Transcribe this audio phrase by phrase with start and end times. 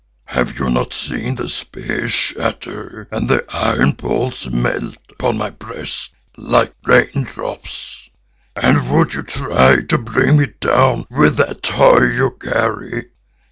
[0.25, 6.11] Have you not seen the spear shatter and the iron balls melt upon my breast
[6.37, 8.09] like rain drops,
[8.55, 13.09] and would you try to bring me down with that toy you carry?